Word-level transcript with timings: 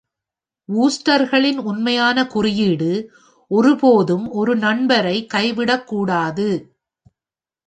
வூஸ்டர்களின் 0.69 1.59
உண்மையான 1.63 2.25
குறியீடு 2.27 2.89
ஒருபோதும் 3.51 4.25
ஒரு 4.31 4.55
நண்பரை 4.55 5.27
கைவிடக்கூடாது. 5.33 6.49